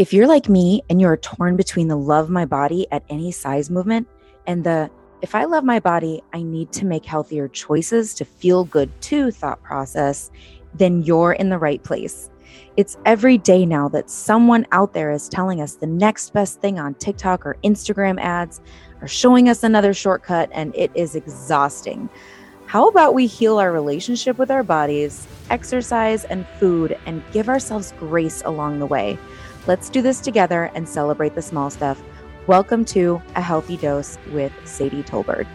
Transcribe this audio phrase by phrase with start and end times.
[0.00, 3.68] If you're like me and you're torn between the love my body at any size
[3.68, 4.08] movement
[4.46, 8.64] and the if I love my body, I need to make healthier choices to feel
[8.64, 10.30] good too thought process,
[10.72, 12.30] then you're in the right place.
[12.78, 16.78] It's every day now that someone out there is telling us the next best thing
[16.78, 18.62] on TikTok or Instagram ads
[19.02, 22.08] or showing us another shortcut, and it is exhausting.
[22.64, 27.92] How about we heal our relationship with our bodies, exercise, and food, and give ourselves
[27.98, 29.18] grace along the way?
[29.66, 32.02] Let's do this together and celebrate the small stuff.
[32.46, 35.46] Welcome to A Healthy Dose with Sadie Tolbert.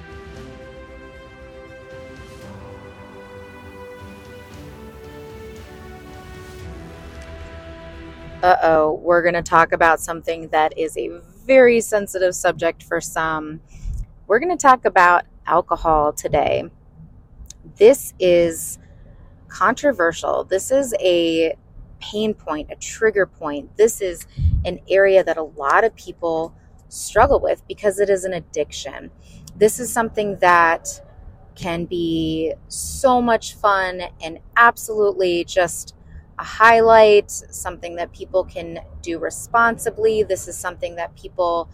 [8.44, 11.10] Uh oh, we're going to talk about something that is a
[11.48, 13.60] very sensitive subject for some.
[14.28, 16.66] We're going to talk about alcohol today.
[17.78, 18.78] This is
[19.48, 20.44] controversial.
[20.44, 21.56] This is a
[22.00, 23.76] pain point, a trigger point.
[23.78, 24.26] This is
[24.66, 26.56] an area that a lot of people
[26.90, 29.12] struggle with because it is an addiction.
[29.56, 31.02] This is something that
[31.56, 35.96] can be so much fun and absolutely just
[36.38, 40.24] a highlight, something that people can do responsibly.
[40.24, 41.70] This is something that people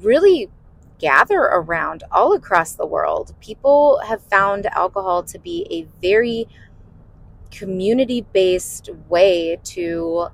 [0.00, 0.50] really
[0.98, 3.34] gather around all across the world.
[3.40, 6.46] People have found alcohol to be a very
[7.50, 10.28] community based way to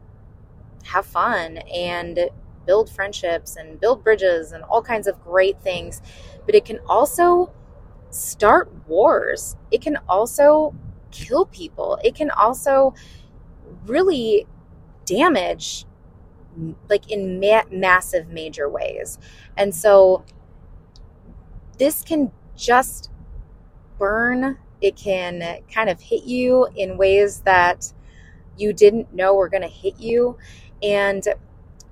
[0.84, 2.18] have fun and
[2.66, 6.00] build friendships and build bridges and all kinds of great things.
[6.46, 7.52] But it can also
[8.10, 9.56] start wars.
[9.70, 10.74] It can also
[11.10, 11.98] kill people.
[12.04, 12.94] It can also
[13.86, 14.46] really
[15.06, 15.86] damage,
[16.88, 19.18] like in ma- massive, major ways.
[19.56, 20.24] And so
[21.78, 23.10] this can just
[23.98, 27.92] burn it can kind of hit you in ways that
[28.56, 30.36] you didn't know were going to hit you.
[30.82, 31.24] And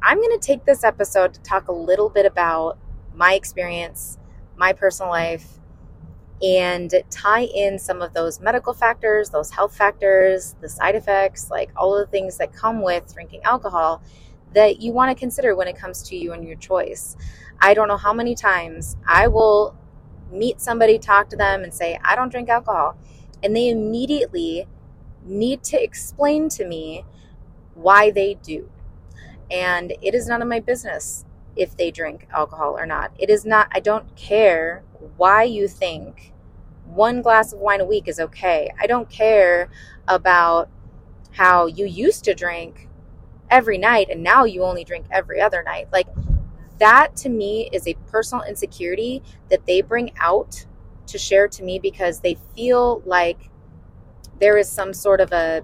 [0.02, 2.78] I'm going to take this episode to talk a little bit about
[3.14, 4.18] my experience,
[4.56, 5.46] my personal life,
[6.42, 11.70] and tie in some of those medical factors, those health factors, the side effects, like
[11.76, 14.02] all of the things that come with drinking alcohol
[14.52, 17.16] that you want to consider when it comes to you and your choice.
[17.60, 19.76] I don't know how many times I will
[20.32, 22.96] meet somebody, talk to them, and say, I don't drink alcohol.
[23.42, 24.66] And they immediately
[25.24, 27.04] need to explain to me
[27.74, 28.70] why they do.
[29.50, 31.24] And it is none of my business
[31.56, 33.12] if they drink alcohol or not.
[33.18, 34.82] It is not, I don't care
[35.16, 36.32] why you think
[36.86, 38.70] one glass of wine a week is okay.
[38.80, 39.68] I don't care
[40.06, 40.68] about
[41.32, 42.88] how you used to drink
[43.48, 45.88] every night and now you only drink every other night.
[45.92, 46.06] Like,
[46.80, 50.66] that to me is a personal insecurity that they bring out
[51.06, 53.50] to share to me because they feel like
[54.40, 55.62] there is some sort of a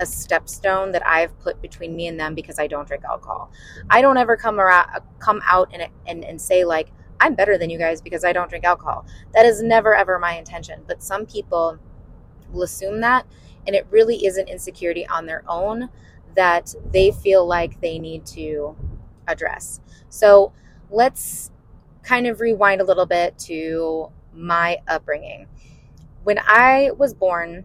[0.00, 3.52] a stepstone that I've put between me and them because I don't drink alcohol.
[3.90, 4.88] I don't ever come around
[5.18, 6.88] come out and and, and say like
[7.20, 9.06] I'm better than you guys because I don't drink alcohol.
[9.34, 10.82] That is never ever my intention.
[10.86, 11.78] But some people
[12.50, 13.26] will assume that
[13.66, 15.88] and it really is an insecurity on their own
[16.34, 18.76] that they feel like they need to
[19.26, 19.80] address.
[20.08, 20.52] So
[20.90, 21.50] let's
[22.02, 25.46] kind of rewind a little bit to my upbringing.
[26.24, 27.64] When I was born,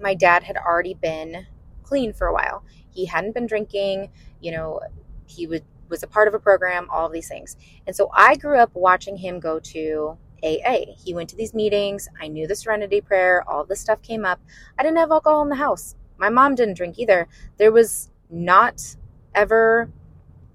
[0.00, 1.46] my dad had already been
[1.82, 2.64] clean for a while.
[2.90, 4.10] He hadn't been drinking,
[4.40, 4.80] you know,
[5.26, 7.56] he would was a part of a program, all of these things.
[7.86, 10.94] And so I grew up watching him go to AA.
[10.96, 12.08] He went to these meetings.
[12.20, 14.40] I knew the serenity prayer, all this stuff came up.
[14.78, 15.94] I didn't have alcohol in the house.
[16.16, 17.28] My mom didn't drink either.
[17.58, 18.96] There was not
[19.34, 19.90] ever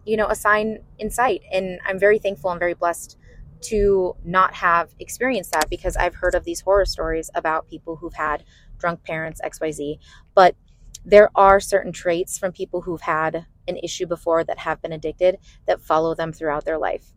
[0.05, 1.43] you know, a sign in sight.
[1.51, 3.17] And I'm very thankful and very blessed
[3.61, 8.13] to not have experienced that because I've heard of these horror stories about people who've
[8.13, 8.43] had
[8.77, 9.99] drunk parents, XYZ.
[10.33, 10.55] But
[11.05, 15.37] there are certain traits from people who've had an issue before that have been addicted
[15.67, 17.13] that follow them throughout their life.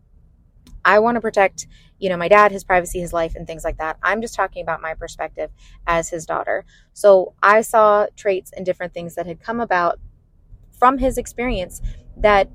[0.85, 1.67] I want to protect,
[1.97, 3.97] you know, my dad, his privacy, his life, and things like that.
[4.03, 5.49] I'm just talking about my perspective
[5.87, 6.65] as his daughter.
[6.93, 9.99] So I saw traits and different things that had come about
[10.71, 11.81] from his experience
[12.17, 12.49] that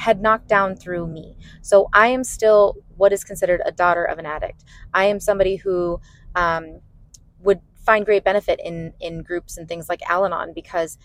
[0.00, 1.36] had knocked down through me.
[1.60, 4.64] So I am still what is considered a daughter of an addict.
[4.94, 6.00] I am somebody who
[6.34, 6.80] um,
[7.40, 10.96] would find great benefit in in groups and things like Al-Anon because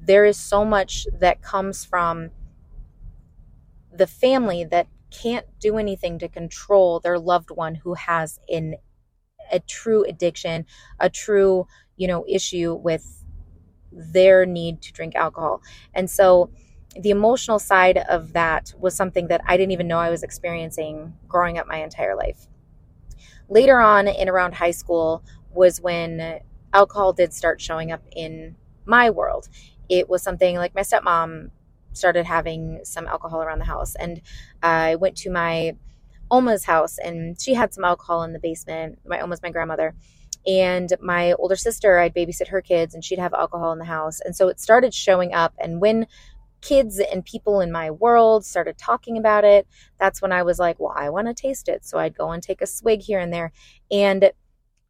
[0.00, 2.30] there is so much that comes from
[3.92, 8.76] the family that can't do anything to control their loved one who has in
[9.50, 10.64] a true addiction,
[11.00, 13.24] a true, you know, issue with
[13.90, 15.60] their need to drink alcohol.
[15.92, 16.50] And so
[16.96, 21.14] the emotional side of that was something that I didn't even know I was experiencing
[21.28, 22.46] growing up my entire life.
[23.48, 26.40] Later on, in around high school, was when
[26.72, 29.48] alcohol did start showing up in my world.
[29.88, 31.50] It was something like my stepmom
[31.92, 33.94] started having some alcohol around the house.
[33.94, 34.20] And
[34.62, 35.76] I went to my
[36.30, 38.98] Oma's house and she had some alcohol in the basement.
[39.06, 39.94] My Oma's my grandmother.
[40.46, 44.20] And my older sister, I'd babysit her kids and she'd have alcohol in the house.
[44.20, 45.54] And so it started showing up.
[45.58, 46.06] And when
[46.60, 49.66] kids and people in my world started talking about it,
[49.98, 51.84] that's when I was like, well, I want to taste it.
[51.84, 53.52] So I'd go and take a swig here and there.
[53.90, 54.30] And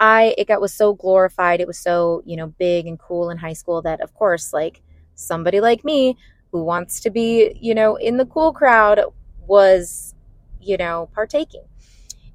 [0.00, 1.60] I, it got was so glorified.
[1.60, 4.82] It was so, you know, big and cool in high school that, of course, like
[5.14, 6.16] somebody like me
[6.52, 9.00] who wants to be, you know, in the cool crowd
[9.46, 10.14] was,
[10.60, 11.64] you know, partaking.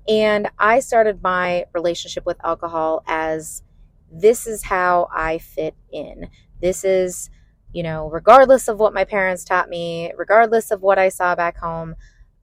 [0.07, 3.63] And I started my relationship with alcohol as
[4.12, 6.29] this is how I fit in.
[6.62, 7.29] This is,
[7.73, 11.57] you know, regardless of what my parents taught me, regardless of what I saw back
[11.57, 11.95] home,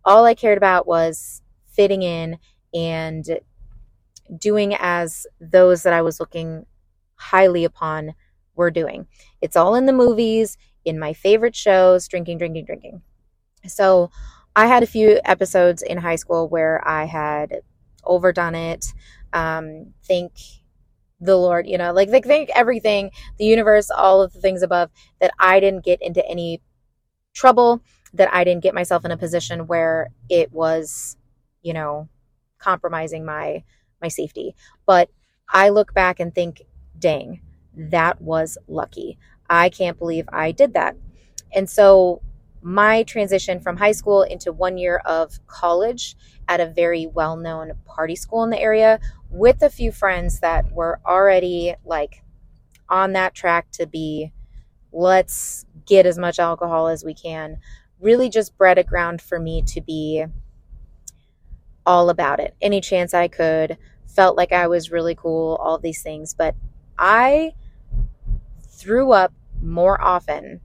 [0.04, 1.42] all I cared about was
[1.72, 2.38] fitting in
[2.74, 3.40] and
[4.38, 6.66] doing as those that I was looking
[7.14, 8.14] highly upon
[8.54, 9.06] were doing.
[9.40, 13.02] It's all in the movies, in my favorite shows, drinking, drinking, drinking.
[13.66, 14.10] So
[14.56, 17.60] I had a few episodes in high school where I had
[18.04, 18.86] overdone it.
[19.32, 20.32] Um, think
[21.20, 24.90] the Lord, you know, like, like think everything, the universe, all of the things above,
[25.20, 26.62] that I didn't get into any
[27.34, 27.82] trouble,
[28.14, 31.16] that I didn't get myself in a position where it was,
[31.62, 32.08] you know,
[32.58, 33.64] compromising my
[34.00, 34.54] my safety.
[34.86, 35.10] But
[35.52, 36.62] I look back and think,
[36.98, 37.40] dang,
[37.74, 39.18] that was lucky.
[39.48, 40.96] I can't believe I did that.
[41.52, 42.22] And so
[42.62, 46.16] my transition from high school into one year of college
[46.48, 50.70] at a very well known party school in the area with a few friends that
[50.72, 52.22] were already like
[52.88, 54.32] on that track to be
[54.92, 57.58] let's get as much alcohol as we can.
[58.00, 60.24] Really just bred a ground for me to be
[61.86, 62.54] all about it.
[62.60, 63.78] Any chance i could
[64.10, 66.54] felt like i was really cool all these things but
[66.98, 67.52] i
[68.62, 70.60] threw up more often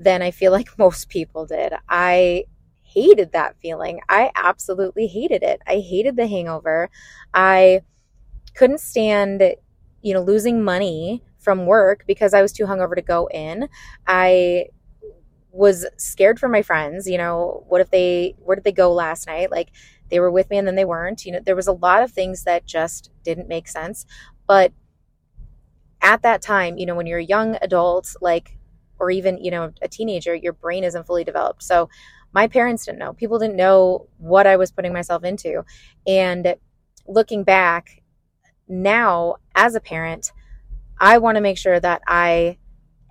[0.00, 1.74] than I feel like most people did.
[1.88, 2.46] I
[2.82, 4.00] hated that feeling.
[4.08, 5.60] I absolutely hated it.
[5.66, 6.90] I hated the hangover.
[7.32, 7.82] I
[8.54, 9.42] couldn't stand,
[10.02, 13.68] you know, losing money from work because I was too hungover to go in.
[14.06, 14.66] I
[15.52, 19.26] was scared for my friends, you know, what if they where did they go last
[19.26, 19.50] night?
[19.50, 19.70] Like
[20.10, 21.24] they were with me and then they weren't.
[21.24, 24.06] You know, there was a lot of things that just didn't make sense.
[24.46, 24.72] But
[26.02, 28.56] at that time, you know, when you're a young adult, like,
[29.00, 31.62] or even, you know, a teenager, your brain isn't fully developed.
[31.62, 31.88] So
[32.32, 33.12] my parents didn't know.
[33.14, 35.64] People didn't know what I was putting myself into.
[36.06, 36.54] And
[37.08, 38.02] looking back
[38.68, 40.32] now as a parent,
[41.00, 42.58] I want to make sure that I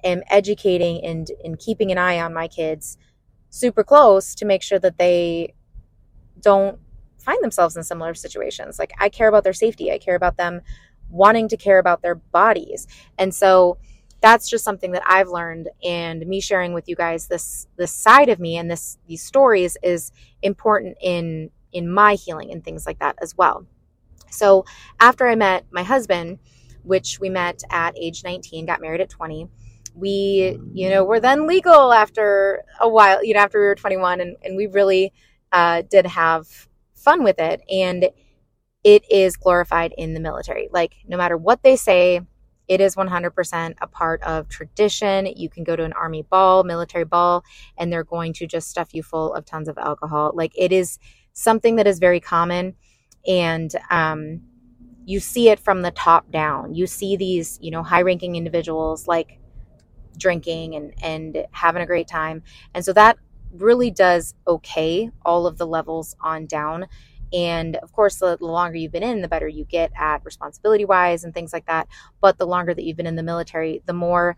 [0.04, 2.98] am educating and, and keeping an eye on my kids
[3.50, 5.54] super close to make sure that they
[6.40, 6.80] don't
[7.18, 8.80] find themselves in similar situations.
[8.80, 9.92] Like I care about their safety.
[9.92, 10.62] I care about them
[11.10, 12.88] wanting to care about their bodies.
[13.18, 13.80] And so
[14.22, 18.30] that's just something that I've learned and me sharing with you guys this this side
[18.30, 20.12] of me and this these stories is
[20.42, 23.66] important in in my healing and things like that as well.
[24.32, 24.66] So
[25.00, 26.40] after I met my husband,
[26.84, 29.48] which we met at age 19, got married at 20,
[29.96, 34.22] we, you know, were then legal after a while, you know, after we were 21
[34.22, 35.14] and, and we really
[35.52, 36.48] uh, did have
[36.96, 37.62] fun with it.
[37.70, 38.10] And
[38.84, 40.70] it is glorified in the military.
[40.72, 42.22] Like, no matter what they say,
[42.70, 45.26] it is 100% a part of tradition.
[45.36, 47.44] You can go to an army ball, military ball,
[47.78, 50.32] and they're going to just stuff you full of tons of alcohol.
[50.36, 51.00] Like, it is
[51.34, 52.76] something that is very common.
[53.28, 54.42] And, um,
[55.06, 56.76] you see it from the top down.
[56.76, 59.40] You see these, you know, high ranking individuals like
[60.20, 62.44] drinking and, and having a great time.
[62.76, 63.18] And so that
[63.52, 66.86] really does okay all of the levels on down
[67.32, 70.86] and of course, the, the longer you've been in, the better you get at responsibility
[70.86, 71.88] wise and things like that.
[72.22, 74.36] But the longer that you've been in the military, the more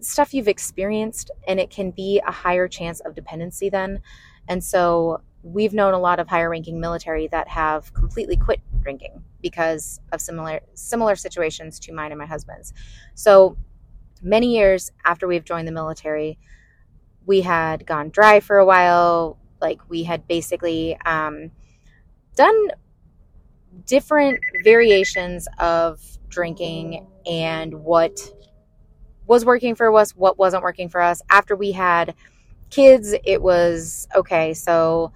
[0.00, 4.00] stuff you've experienced, and it can be a higher chance of dependency then.
[4.48, 9.22] And so we've known a lot of higher ranking military that have completely quit drinking
[9.42, 12.72] because of similar similar situations to mine and my husband's.
[13.14, 13.56] So
[14.22, 16.38] many years after we've joined the military,
[17.26, 19.38] we had gone dry for a while.
[19.60, 21.50] Like we had basically um,
[22.36, 22.68] done
[23.86, 28.18] different variations of drinking and what
[29.26, 31.20] was working for us, what wasn't working for us.
[31.28, 32.14] After we had
[32.70, 35.12] kids, it was okay, so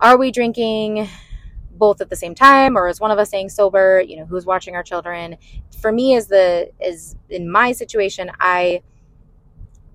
[0.00, 1.08] are we drinking
[1.72, 4.00] both at the same time or is one of us staying sober?
[4.00, 5.36] You know, who's watching our children?
[5.80, 8.82] For me as the is in my situation, I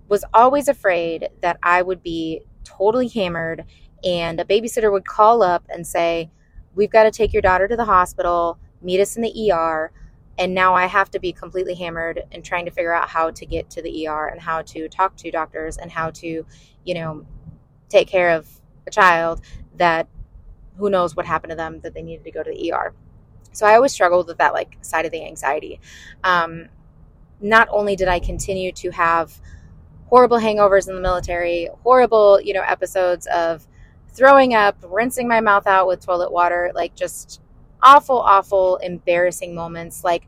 [0.07, 3.65] was always afraid that I would be totally hammered
[4.03, 6.29] and a babysitter would call up and say,
[6.73, 9.91] We've got to take your daughter to the hospital, meet us in the ER.
[10.37, 13.45] And now I have to be completely hammered and trying to figure out how to
[13.45, 16.45] get to the ER and how to talk to doctors and how to,
[16.85, 17.25] you know,
[17.89, 18.47] take care of
[18.87, 19.41] a child
[19.75, 20.07] that
[20.77, 22.93] who knows what happened to them that they needed to go to the ER.
[23.51, 25.79] So I always struggled with that like side of the anxiety.
[26.23, 26.69] Um,
[27.41, 29.37] not only did I continue to have
[30.07, 33.67] horrible hangovers in the military, horrible, you know, episodes of
[34.13, 37.41] throwing up, rinsing my mouth out with toilet water, like just
[37.81, 40.03] awful, awful, embarrassing moments.
[40.03, 40.27] Like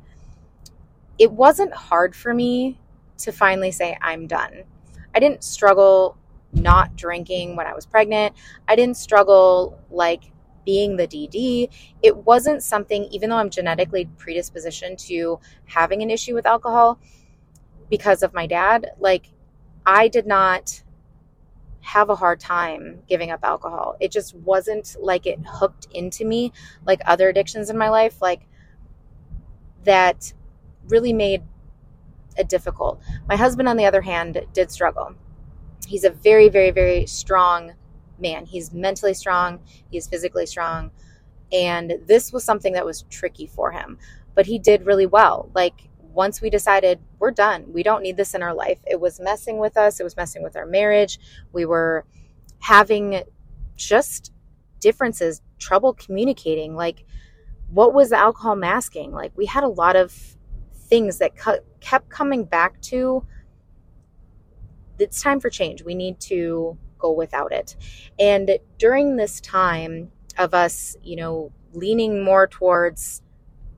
[1.20, 2.80] it wasn't hard for me
[3.20, 4.64] to finally say, I'm done.
[5.14, 6.18] I didn't struggle
[6.54, 8.36] not drinking when I was pregnant.
[8.68, 10.32] I didn't struggle like
[10.66, 11.70] being the DD.
[12.02, 17.00] It wasn't something, even though I'm genetically predispositioned to having an issue with alcohol
[17.90, 19.30] because of my dad, like
[19.86, 20.83] I did not
[21.84, 23.98] have a hard time giving up alcohol.
[24.00, 26.54] It just wasn't like it hooked into me
[26.86, 28.48] like other addictions in my life, like
[29.84, 30.34] that
[30.88, 31.44] really made
[32.38, 33.02] it difficult.
[33.28, 35.14] My husband, on the other hand, did struggle.
[35.86, 37.74] He's a very, very, very strong
[38.18, 38.46] man.
[38.46, 39.60] He's mentally strong,
[39.92, 40.90] he's physically strong.
[41.52, 44.00] And this was something that was tricky for him,
[44.36, 45.52] but he did really well.
[45.54, 49.20] Like, once we decided we're done, we don't need this in our life, it was
[49.20, 51.20] messing with us, it was messing with our marriage.
[51.52, 52.06] We were
[52.60, 53.24] having
[53.76, 54.32] just
[54.80, 56.76] differences, trouble communicating.
[56.76, 57.06] Like,
[57.70, 59.12] what was the alcohol masking?
[59.12, 60.14] Like, we had a lot of
[60.76, 61.32] things that
[61.80, 63.26] kept coming back to
[65.00, 65.84] it's time for change.
[65.84, 67.76] We need to go without it.
[68.20, 73.22] And during this time of us, you know, leaning more towards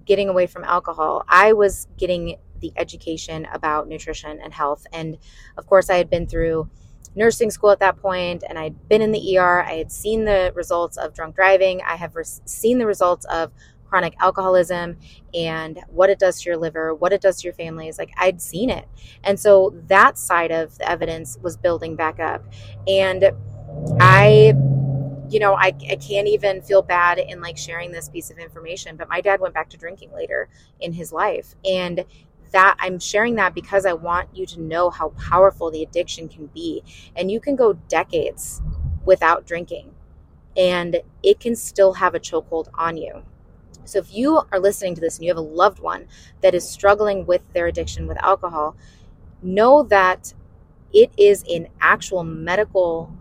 [0.06, 4.86] getting away from alcohol, I was getting the education about nutrition and health.
[4.94, 5.18] And
[5.58, 6.70] of course, I had been through
[7.16, 9.64] nursing school at that point and I'd been in the ER.
[9.64, 11.82] I had seen the results of drunk driving.
[11.88, 12.14] I have
[12.46, 13.52] seen the results of
[13.88, 14.98] chronic alcoholism
[15.34, 18.12] and what it does to your liver, what it does to your family is like
[18.18, 18.88] I'd seen it.
[19.24, 22.44] And so that side of the evidence was building back up.
[22.88, 23.32] And
[24.00, 24.54] I
[25.30, 28.96] you know, I, I can't even feel bad in like sharing this piece of information,
[28.96, 31.56] but my dad went back to drinking later in his life.
[31.66, 32.06] And
[32.52, 36.48] that I'm sharing that because I want you to know how powerful the addiction can
[36.48, 36.84] be.
[37.16, 38.62] And you can go decades
[39.04, 39.94] without drinking,
[40.58, 43.24] and it can still have a chokehold on you.
[43.86, 46.08] So if you are listening to this and you have a loved one
[46.42, 48.76] that is struggling with their addiction with alcohol,
[49.42, 50.34] know that
[50.94, 53.15] it is an actual medical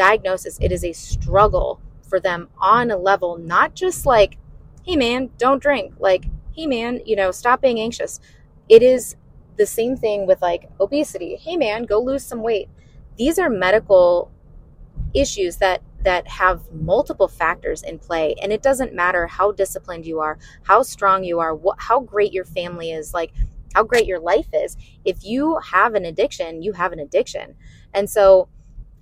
[0.00, 0.58] diagnosis.
[0.62, 1.78] It is a struggle
[2.08, 4.38] for them on a level, not just like,
[4.86, 5.94] hey man, don't drink.
[5.98, 6.24] Like,
[6.56, 8.18] hey man, you know, stop being anxious.
[8.68, 9.16] It is
[9.58, 11.36] the same thing with like obesity.
[11.36, 12.70] Hey man, go lose some weight.
[13.18, 14.30] These are medical
[15.14, 20.20] issues that that have multiple factors in play and it doesn't matter how disciplined you
[20.20, 23.32] are how strong you are how great your family is like
[23.74, 27.54] how great your life is if you have an addiction you have an addiction
[27.92, 28.48] and so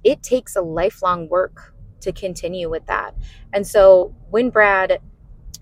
[0.05, 3.15] it takes a lifelong work to continue with that
[3.53, 5.01] and so when brad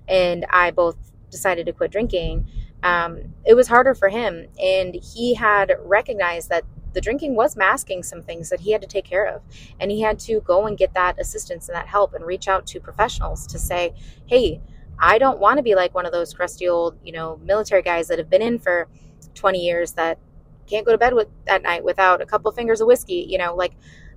[0.09, 0.97] and i both
[1.31, 2.47] decided to quit drinking
[2.83, 6.65] um, it was harder for him and he had recognized that
[6.97, 9.43] the drinking was masking some things that he had to take care of.
[9.79, 12.67] And he had to go and get that assistance and that help and reach out
[12.69, 13.93] to professionals to say,
[14.25, 14.63] hey,
[14.99, 18.09] I don't want to be like one of those crusty old, you know, military guys
[18.09, 18.89] that have been in for
[19.35, 20.19] 20 years that
[20.67, 23.55] can't go to bed with at night without a couple fingers of whiskey, you know,
[23.55, 23.75] like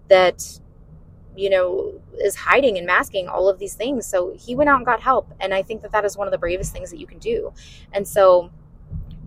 [0.09, 0.59] that
[1.35, 4.85] you know is hiding and masking all of these things so he went out and
[4.85, 7.07] got help and i think that that is one of the bravest things that you
[7.07, 7.53] can do
[7.93, 8.51] and so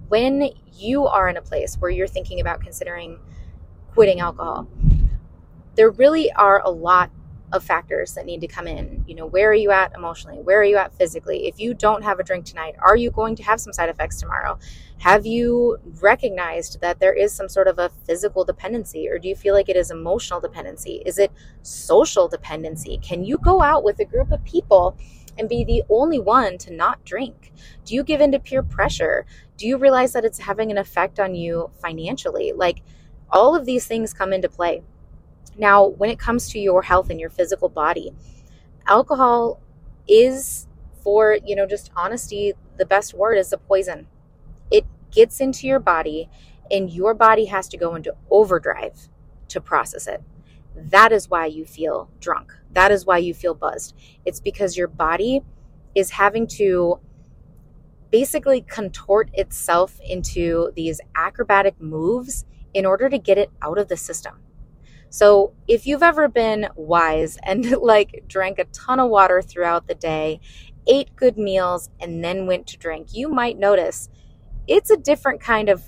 [0.09, 3.19] when you are in a place where you're thinking about considering
[3.93, 4.69] quitting alcohol.
[5.75, 7.11] There really are a lot
[7.53, 9.05] of factors that need to come in.
[9.07, 10.39] You know, where are you at emotionally?
[10.39, 11.47] Where are you at physically?
[11.47, 14.19] If you don't have a drink tonight, are you going to have some side effects
[14.19, 14.59] tomorrow?
[14.99, 19.37] Have you recognized that there is some sort of a physical dependency, or do you
[19.37, 21.03] feel like it is emotional dependency?
[21.05, 21.33] Is it
[21.63, 22.99] social dependency?
[23.03, 24.97] Can you go out with a group of people
[25.39, 27.53] and be the only one to not drink?
[27.85, 29.27] Do you give in to peer pressure?
[29.57, 32.53] Do you realize that it's having an effect on you financially?
[32.53, 32.83] Like,
[33.31, 34.83] all of these things come into play.
[35.57, 38.13] Now, when it comes to your health and your physical body,
[38.87, 39.61] alcohol
[40.09, 40.67] is,
[41.03, 44.07] for, you know, just honesty, the best word is a poison.
[44.71, 46.31] It gets into your body,
[46.71, 49.09] and your body has to go into overdrive
[49.49, 50.23] to process it.
[50.75, 52.55] That is why you feel drunk.
[52.73, 53.95] That is why you feel buzzed.
[54.25, 55.43] It's because your body
[55.95, 56.99] is having to
[58.11, 63.97] basically contort itself into these acrobatic moves in order to get it out of the
[63.97, 64.41] system.
[65.13, 69.95] So, if you've ever been wise and like drank a ton of water throughout the
[69.95, 70.41] day
[70.87, 74.09] ate good meals, and then went to drink, you might notice
[74.67, 75.83] it's a different kind of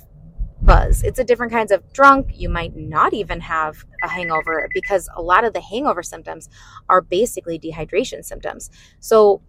[0.62, 1.02] buzz.
[1.02, 2.30] It's a different kinds of drunk.
[2.32, 6.48] You might not even have a hangover because a lot of the hangover symptoms
[6.88, 8.70] are basically dehydration symptoms.
[9.00, 9.42] So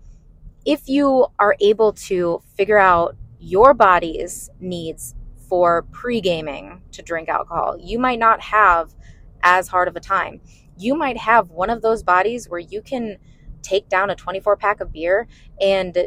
[0.66, 5.16] if you are able to figure out your body's needs
[5.48, 8.96] for pre-gaming to drink alcohol, you might not have
[9.46, 10.42] as hard of a time.
[10.78, 13.18] You might have one of those bodies where you can
[13.64, 15.28] take down a 24 pack of beer
[15.62, 15.98] and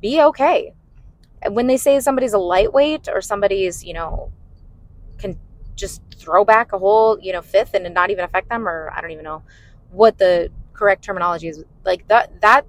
[0.00, 0.74] be okay
[1.42, 4.32] And when they say somebody's a lightweight or somebody's, you know,
[5.18, 5.38] can
[5.76, 9.00] just throw back a whole, you know, fifth and not even affect them, or I
[9.00, 9.42] don't even know
[9.90, 11.64] what the correct terminology is.
[11.84, 12.66] Like that, that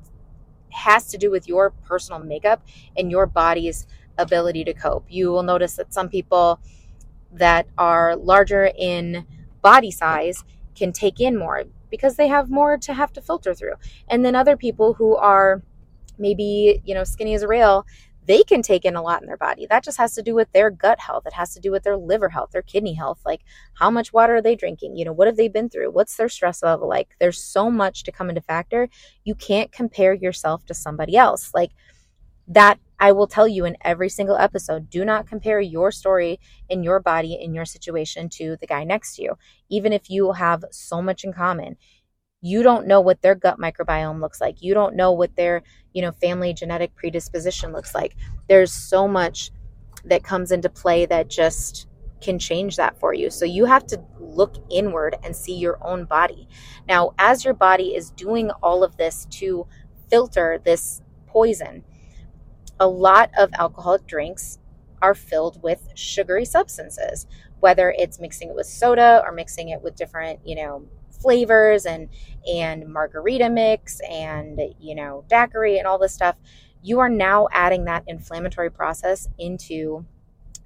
[0.72, 2.64] has to do with your personal makeup
[2.98, 5.06] and your body's ability to cope.
[5.10, 6.60] You will notice that some people
[7.34, 9.26] that are larger in
[9.62, 10.44] body size
[10.76, 13.74] can take in more because they have more to have to filter through.
[14.08, 15.62] And then other people who are
[16.18, 17.86] maybe, you know, skinny as a rail,
[18.26, 19.66] they can take in a lot in their body.
[19.68, 21.26] That just has to do with their gut health.
[21.26, 23.20] It has to do with their liver health, their kidney health.
[23.26, 23.42] Like,
[23.74, 24.96] how much water are they drinking?
[24.96, 25.90] You know, what have they been through?
[25.90, 27.16] What's their stress level like?
[27.20, 28.88] There's so much to come into factor.
[29.24, 31.52] You can't compare yourself to somebody else.
[31.56, 31.72] Like,
[32.50, 36.84] that I will tell you in every single episode do not compare your story in
[36.84, 39.38] your body, in your situation to the guy next to you,
[39.70, 41.78] even if you have so much in common
[42.42, 44.62] you don't know what their gut microbiome looks like.
[44.62, 45.64] You don't know what their
[45.94, 48.16] you know family genetic predisposition looks like.
[48.48, 49.52] There's so much
[50.06, 51.88] that comes into play that just
[52.22, 53.30] can change that for you.
[53.30, 56.48] So you have to look inward and see your own body.
[56.88, 59.68] Now as your body is doing all of this to
[60.10, 61.84] filter this poison
[62.80, 64.60] a lot of alcoholic drinks
[65.02, 67.26] are filled with sugary substances
[67.60, 70.86] whether it's mixing it with soda or mixing it with different you know
[71.22, 72.10] flavors and
[72.48, 76.36] and margarita mix and you know daiquiri and all this stuff.
[76.82, 80.06] You are now adding that inflammatory process into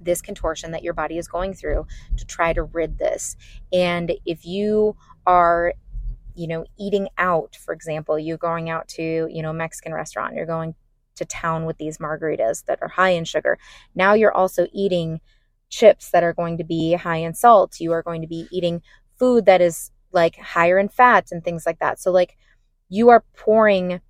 [0.00, 3.36] this contortion that your body is going through to try to rid this.
[3.72, 5.74] And if you are
[6.36, 10.34] you know eating out for example you're going out to you know a mexican restaurant
[10.34, 10.74] you're going
[11.14, 13.58] to town with these margaritas that are high in sugar
[13.94, 15.20] now you're also eating
[15.70, 18.82] chips that are going to be high in salt you are going to be eating
[19.18, 22.00] food that is like higher in fats and things like that.
[22.00, 22.38] So like
[22.88, 24.00] you are pouring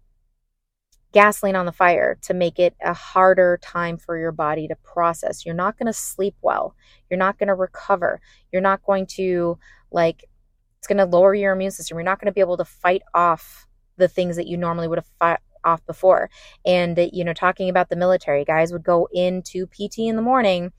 [1.13, 5.47] gasoline on the fire to make it a harder time for your body to process.
[5.47, 6.75] You're not going to sleep well.
[7.09, 8.21] You're not going to recover.
[8.53, 9.59] You're not going to
[9.91, 10.25] like
[10.79, 11.97] it's going to lower your immune system.
[11.97, 14.99] You're not going to be able to fight off the things that you normally would
[14.99, 16.31] have fought off before.
[16.65, 20.73] And you know, talking about the military, guys would go into PT in the morning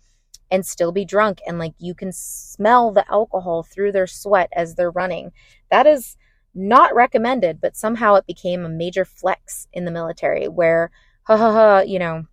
[0.52, 4.76] and still be drunk and like you can smell the alcohol through their sweat as
[4.76, 5.32] they're running.
[5.72, 6.18] That is
[6.54, 10.92] not recommended, but somehow it became a major flex in the military where
[11.24, 12.26] ha ha ha, you know,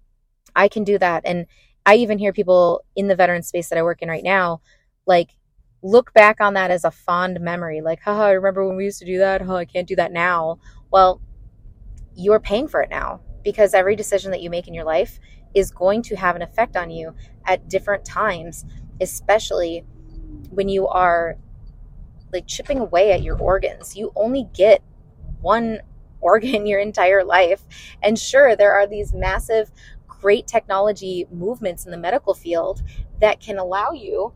[0.54, 1.46] I can do that and
[1.84, 4.60] I even hear people in the veteran space that I work in right now
[5.06, 5.30] like
[5.82, 9.00] look back on that as a fond memory like haha, I remember when we used
[9.00, 9.42] to do that?
[9.42, 10.58] Oh, I can't do that now.
[10.92, 11.20] Well,
[12.14, 15.18] you're paying for it now because every decision that you make in your life
[15.54, 18.64] is going to have an effect on you at different times,
[19.00, 19.84] especially
[20.50, 21.36] when you are
[22.32, 23.96] like chipping away at your organs.
[23.96, 24.82] You only get
[25.40, 25.80] one
[26.20, 27.62] organ your entire life.
[28.00, 29.72] And sure, there are these massive,
[30.06, 32.80] great technology movements in the medical field
[33.20, 34.32] that can allow you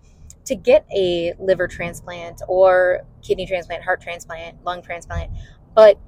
[0.46, 5.30] to get a liver transplant or kidney transplant, heart transplant, lung transplant.
[5.74, 5.98] But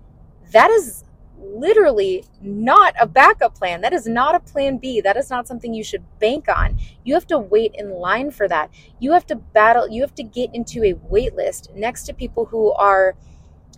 [0.53, 1.05] that is
[1.41, 3.81] literally not a backup plan.
[3.81, 5.01] That is not a plan B.
[5.01, 6.79] That is not something you should bank on.
[7.05, 8.71] You have to wait in line for that.
[8.99, 12.47] You have to battle, you have to get into a wait list next to people
[12.47, 13.15] who are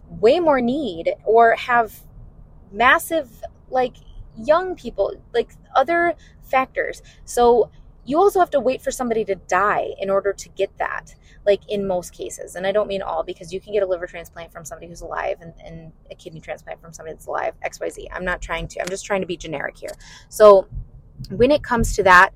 [0.09, 2.01] way more need or have
[2.73, 3.96] massive, like
[4.37, 7.03] young people, like other factors.
[7.25, 7.70] So
[8.05, 11.14] you also have to wait for somebody to die in order to get that
[11.46, 12.55] like in most cases.
[12.55, 15.00] And i don't mean all because you can get a liver transplant from somebody who's
[15.00, 18.81] alive and, and a kidney transplant from somebody that's alive xyz i'm not trying to.
[18.81, 19.92] I'm just trying to be generic here.
[20.29, 20.68] So
[21.31, 22.31] when it comes to that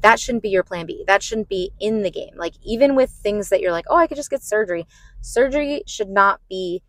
[0.00, 1.02] that shouldn't be your plan b.
[1.06, 2.34] That shouldn't be in the game.
[2.36, 4.86] Like even with things that you're like oh i could just get surgery.
[5.20, 6.82] Surgery should not be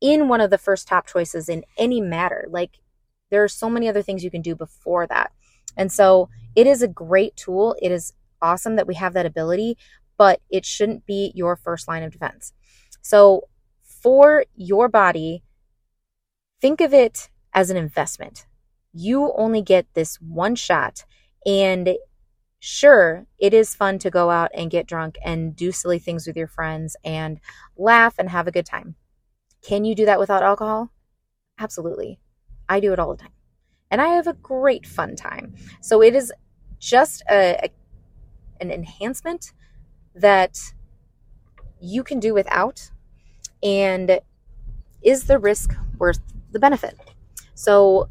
[0.00, 2.46] in one of the first top choices in any matter.
[2.50, 2.78] Like
[3.30, 5.32] there are so many other things you can do before that.
[5.76, 7.76] And so it is a great tool.
[7.80, 9.76] It is awesome that we have that ability,
[10.20, 12.52] but it shouldn't be your first line of defense.
[13.00, 13.48] So
[13.82, 15.42] for your body,
[16.60, 18.44] think of it as an investment.
[18.92, 21.06] You only get this one shot.
[21.46, 21.96] And
[22.58, 26.36] sure, it is fun to go out and get drunk and do silly things with
[26.36, 27.40] your friends and
[27.78, 28.96] laugh and have a good time.
[29.62, 30.92] Can you do that without alcohol?
[31.58, 32.20] Absolutely.
[32.68, 33.32] I do it all the time.
[33.90, 35.54] And I have a great fun time.
[35.80, 36.30] So it is
[36.78, 37.70] just a, a
[38.60, 39.54] an enhancement
[40.14, 40.58] that
[41.80, 42.90] you can do without
[43.62, 44.20] and
[45.02, 46.20] is the risk worth
[46.52, 46.98] the benefit?
[47.54, 48.08] So,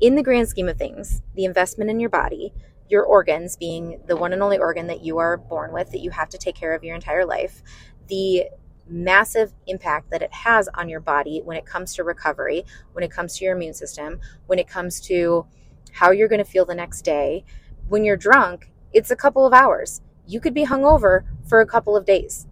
[0.00, 2.52] in the grand scheme of things, the investment in your body,
[2.88, 6.10] your organs being the one and only organ that you are born with, that you
[6.10, 7.62] have to take care of your entire life,
[8.06, 8.44] the
[8.88, 13.10] massive impact that it has on your body when it comes to recovery, when it
[13.10, 15.46] comes to your immune system, when it comes to
[15.92, 17.44] how you're going to feel the next day.
[17.88, 20.00] When you're drunk, it's a couple of hours.
[20.28, 22.46] You could be hungover for a couple of days.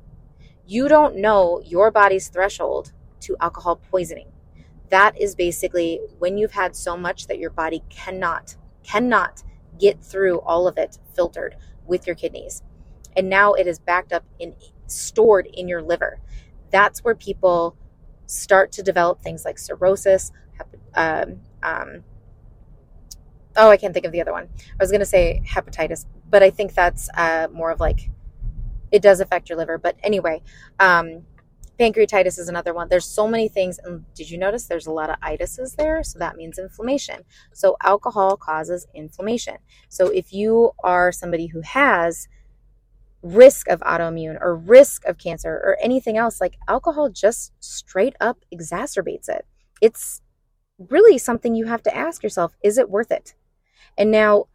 [0.67, 4.33] You don't know your body's threshold to alcohol poisoning.
[4.89, 9.43] That is basically when you've had so much that your body cannot, cannot
[9.79, 12.63] get through all of it filtered with your kidneys.
[13.15, 14.55] And now it is backed up and
[14.87, 16.19] stored in your liver.
[16.71, 17.77] That's where people
[18.25, 20.33] start to develop things like cirrhosis.
[20.95, 22.05] Um, um,
[23.57, 24.49] oh, I can't think of the other one.
[24.59, 28.11] I was going to say hepatitis, but I think that's uh, more of like
[28.93, 29.79] it does affect your liver.
[29.79, 30.43] But anyway,
[30.79, 31.25] um,
[31.79, 32.89] pancreatitis is another one.
[32.89, 33.79] There's so many things.
[33.83, 36.03] And did you notice there's a lot of itises there?
[36.03, 37.23] So that means inflammation.
[37.53, 39.57] So alcohol causes inflammation.
[39.89, 42.29] So if you are somebody who has
[43.23, 48.39] risk of autoimmune or risk of cancer or anything else, like alcohol just straight up
[48.55, 49.45] exacerbates it.
[49.81, 50.23] It's
[50.79, 53.35] really something you have to ask yourself is it worth it?
[53.99, 54.47] And now,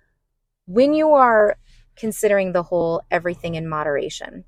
[0.65, 1.57] when you are
[1.95, 4.45] considering the whole everything in moderation,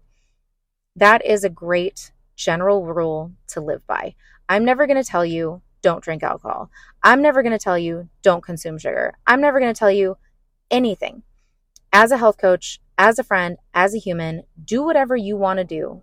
[0.95, 4.15] that is a great general rule to live by.
[4.49, 6.69] I'm never going to tell you don't drink alcohol.
[7.03, 9.13] I'm never going to tell you don't consume sugar.
[9.27, 10.17] I'm never going to tell you
[10.71, 11.23] anything.
[11.91, 15.63] As a health coach, as a friend, as a human, do whatever you want to
[15.63, 16.01] do.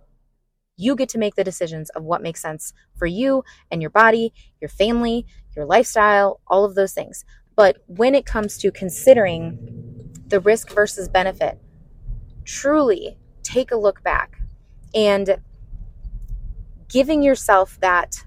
[0.77, 4.33] You get to make the decisions of what makes sense for you and your body,
[4.59, 5.25] your family,
[5.55, 7.25] your lifestyle, all of those things.
[7.55, 11.59] But when it comes to considering the risk versus benefit,
[12.45, 14.41] truly take a look back
[14.93, 15.37] and
[16.89, 18.25] giving yourself that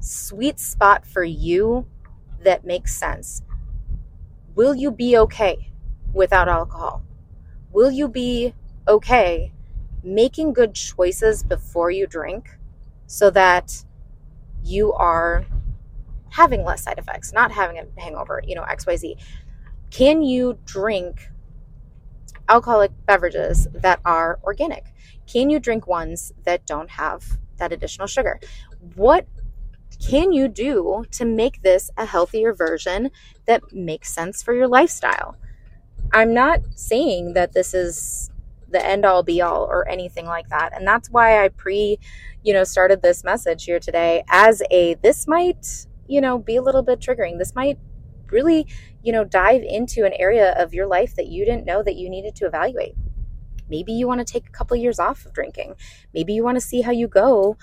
[0.00, 1.86] sweet spot for you
[2.42, 3.42] that makes sense.
[4.54, 5.72] Will you be okay
[6.12, 7.02] without alcohol?
[7.72, 8.54] Will you be
[8.86, 9.52] okay
[10.02, 12.58] making good choices before you drink
[13.06, 13.84] so that
[14.62, 15.46] you are
[16.34, 19.14] having less side effects, not having a hangover, you know, XYZ?
[19.90, 21.28] Can you drink
[22.48, 24.84] alcoholic beverages that are organic?
[25.26, 28.40] Can you drink ones that don't have that additional sugar?
[28.96, 29.26] What
[30.08, 33.12] can you do to make this a healthier version
[33.46, 35.36] that makes sense for your lifestyle?
[36.12, 38.30] I'm not saying that this is
[38.70, 40.72] the end all be all or anything like that.
[40.74, 42.00] And that's why I pre,
[42.42, 46.62] you know, started this message here today as a this might, you know, be a
[46.62, 47.38] little bit triggering.
[47.38, 47.78] This might
[48.30, 48.66] really,
[49.02, 52.08] you know, dive into an area of your life that you didn't know that you
[52.08, 52.94] needed to evaluate.
[53.68, 55.74] Maybe you want to take a couple of years off of drinking.
[56.12, 57.56] Maybe you want to see how you go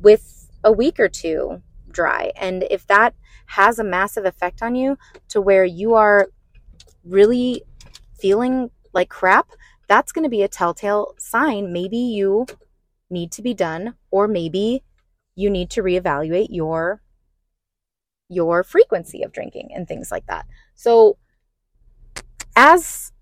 [0.00, 2.32] with a week or two dry.
[2.36, 3.14] And if that
[3.46, 4.96] has a massive effect on you
[5.28, 6.28] to where you are
[7.04, 7.62] really
[8.18, 9.50] feeling like crap,
[9.88, 11.72] that's going to be a telltale sign.
[11.72, 12.46] Maybe you
[13.10, 14.82] need to be done, or maybe
[15.34, 17.02] you need to reevaluate your
[18.32, 20.46] your frequency of drinking and things like that.
[20.74, 21.18] So
[22.56, 23.12] as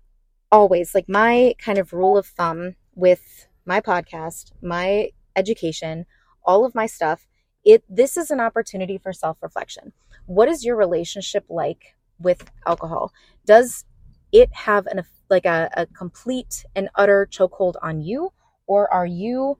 [0.51, 6.05] always, like my kind of rule of thumb with my podcast, my education,
[6.43, 7.27] all of my stuff,
[7.63, 9.93] it this is an opportunity for self-reflection.
[10.25, 13.13] What is your relationship like with alcohol?
[13.45, 13.85] Does
[14.31, 18.33] it have an like a, a complete and utter chokehold on you,
[18.65, 19.57] or are you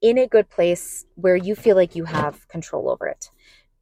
[0.00, 3.30] in a good place where you feel like you have control over it?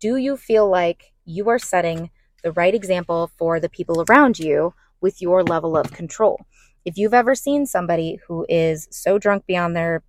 [0.00, 2.10] Do you feel like you are setting
[2.42, 6.40] the right example for the people around you with your level of control.
[6.84, 10.02] If you've ever seen somebody who is so drunk beyond their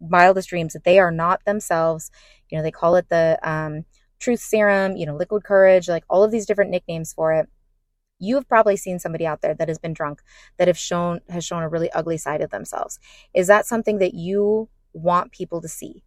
[0.00, 2.10] wildest dreams that they are not themselves,
[2.50, 3.84] you know, they call it the um,
[4.18, 7.48] truth serum, you know, liquid courage, like all of these different nicknames for it.
[8.18, 10.22] You have probably seen somebody out there that has been drunk
[10.56, 12.98] that have shown has shown a really ugly side of themselves.
[13.34, 16.03] Is that something that you want people to see?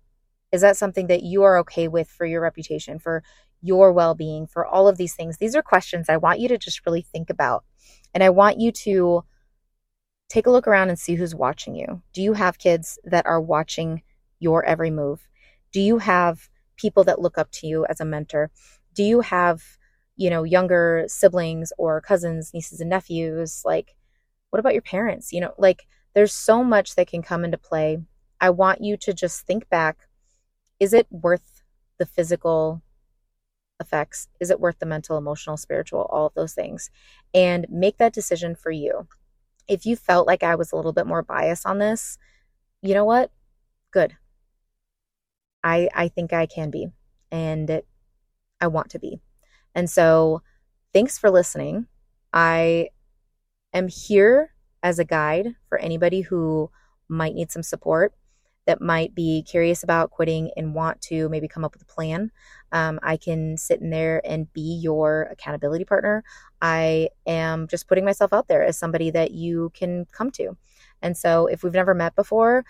[0.52, 3.24] Is that something that you are okay with for your reputation, for
[3.62, 5.38] your well being, for all of these things?
[5.38, 7.64] These are questions I want you to just really think about
[8.14, 9.24] and I want you to
[10.30, 12.02] take a look around and see who's watching you.
[12.14, 14.02] Do you have kids that are watching
[14.40, 15.28] your every move?
[15.72, 18.52] Do you have people that look up to you as a mentor?
[18.94, 19.62] Do you have,
[20.16, 23.62] you know, younger siblings or cousins, nieces and nephews?
[23.64, 23.96] Like,
[24.50, 25.32] what about your parents?
[25.32, 28.00] You know, like there's so much that can come into play.
[28.42, 30.07] I want you to just think back
[30.80, 31.64] is it worth
[31.98, 32.82] the physical
[33.80, 34.28] effects?
[34.40, 36.90] Is it worth the mental, emotional, spiritual, all of those things?
[37.34, 39.08] And make that decision for you.
[39.68, 42.18] If you felt like I was a little bit more biased on this,
[42.82, 43.32] you know what?
[43.92, 44.16] Good.
[45.64, 46.88] I I think I can be
[47.32, 47.82] and
[48.62, 49.20] I want to be.
[49.76, 50.42] And so
[50.94, 51.88] thanks for listening.
[52.34, 52.90] I
[53.74, 56.72] am here as a guide for anybody who
[57.10, 58.14] might need some support
[58.68, 62.32] that might be curious about quitting and want to maybe come up with a plan.
[62.72, 66.24] Um, I can sit in there and be your accountability partner.
[66.62, 70.58] I am just putting myself out there as somebody that you can come to.
[71.02, 72.66] And so if we've never met before,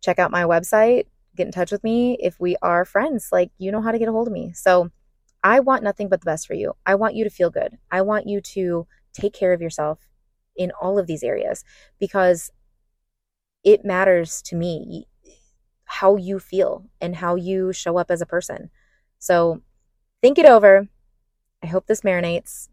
[0.00, 1.04] check out my website,
[1.36, 2.16] get in touch with me.
[2.20, 4.52] If we are friends, like you know how to get a hold of me.
[4.54, 4.90] So
[5.44, 6.74] I want nothing but the best for you.
[6.86, 7.76] I want you to feel good.
[7.90, 10.08] I want you to take care of yourself
[10.56, 11.62] in all of these areas
[12.00, 12.50] because
[13.62, 15.06] it matters to me
[16.00, 18.70] how you feel and how you show up as a person.
[19.18, 19.62] So
[20.20, 20.88] think it over.
[21.62, 22.68] I hope this marinates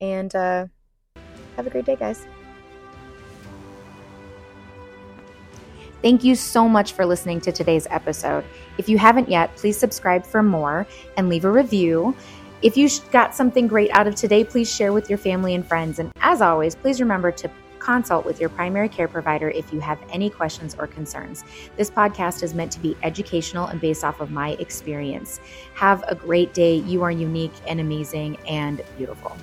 [0.00, 0.66] and uh,
[1.56, 2.26] have a great day, guys.
[6.00, 8.44] Thank you so much for listening to today's episode.
[8.78, 12.16] If you haven't yet, please subscribe for more and leave a review.
[12.62, 15.98] If you got something great out of today, please share with your family and friends.
[15.98, 17.50] And as always, please remember to
[17.82, 21.44] consult with your primary care provider if you have any questions or concerns.
[21.76, 25.40] This podcast is meant to be educational and based off of my experience.
[25.74, 26.76] Have a great day.
[26.76, 29.36] You are unique and amazing and beautiful.